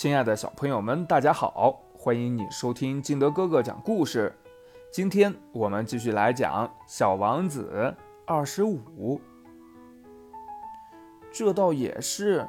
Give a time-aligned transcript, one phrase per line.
[0.00, 1.82] 亲爱的小朋友们，大家好！
[1.92, 4.32] 欢迎你收听金德哥哥讲故事。
[4.92, 7.68] 今天我们继续来讲《小王子》
[8.24, 9.20] 二十五。
[11.32, 12.46] 这倒也是，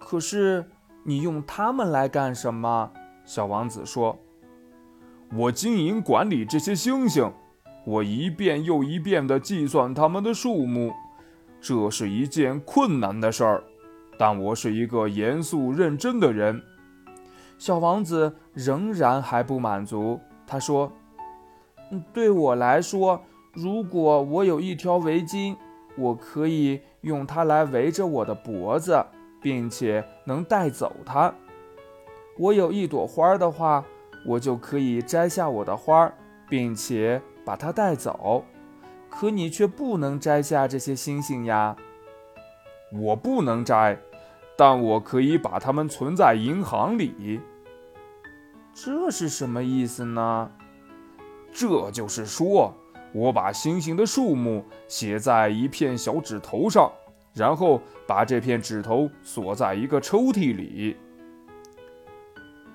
[0.00, 0.68] 可是
[1.04, 2.90] 你用它们来干什么？
[3.24, 4.18] 小王子说
[5.38, 7.32] ：“我经营管理这些星星，
[7.84, 10.92] 我一遍又一遍地计算它们的数目，
[11.60, 13.62] 这是一件困难的事儿。”
[14.18, 16.62] 但我是一个严肃认真的人。
[17.58, 20.20] 小王子仍然还不满足。
[20.46, 20.92] 他说
[22.12, 25.56] ：“对我来说，如果我有一条围巾，
[25.96, 29.04] 我可以用它来围着我的脖子，
[29.40, 31.32] 并且能带走它。
[32.38, 33.84] 我有一朵花的话，
[34.26, 36.12] 我就可以摘下我的花，
[36.48, 38.44] 并且把它带走。
[39.08, 41.76] 可你却不能摘下这些星星呀。”
[42.92, 43.98] 我不能摘，
[44.56, 47.40] 但我可以把它们存在银行里。
[48.74, 50.50] 这是什么意思呢？
[51.52, 52.74] 这就是说，
[53.12, 56.90] 我把星星的数目写在一片小纸头上，
[57.34, 60.96] 然后把这片纸头锁在一个抽屉里。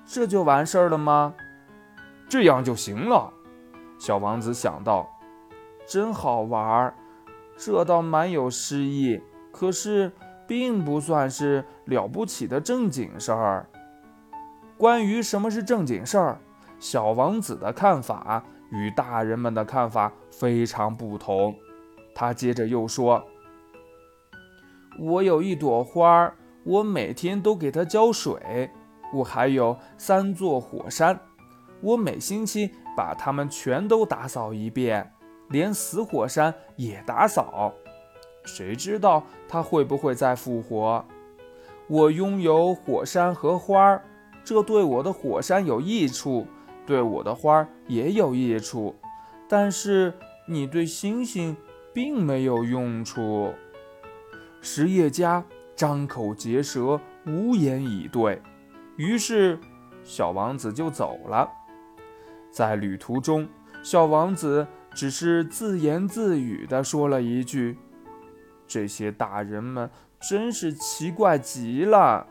[0.04, 1.34] 这就完事儿了吗？
[2.28, 3.32] 这样就行了。
[3.98, 5.08] 小王子想到，
[5.86, 6.94] 真好玩儿，
[7.56, 9.20] 这倒蛮有诗意。
[9.58, 10.12] 可是，
[10.46, 13.68] 并不算是了不起的正经事儿。
[14.76, 16.38] 关于什么是正经事儿，
[16.78, 21.52] 小王子的看法与大人们的看法非常不同。
[22.14, 23.24] 他接着又说
[25.00, 28.70] ：“我有一朵花儿，我每天都给它浇水。
[29.12, 31.18] 我还有三座火山，
[31.80, 35.12] 我每星期把它们全都打扫一遍，
[35.48, 37.74] 连死火山也打扫。”
[38.44, 41.04] 谁知道它会不会再复活？
[41.86, 44.04] 我拥有火山和花儿，
[44.44, 46.46] 这对我的火山有益处，
[46.86, 48.94] 对我的花儿也有益处。
[49.48, 50.12] 但是
[50.46, 51.56] 你对星星
[51.94, 53.54] 并没有用处。
[54.60, 55.44] 实业家
[55.74, 58.42] 张口结舌，无言以对。
[58.96, 59.58] 于是，
[60.02, 61.48] 小王子就走了。
[62.50, 63.48] 在旅途中，
[63.82, 67.78] 小王子只是自言自语地说了一句。
[68.68, 69.90] 这些大人们
[70.20, 72.26] 真是奇怪极了。